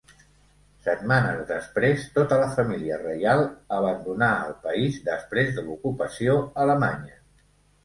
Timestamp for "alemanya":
6.67-7.17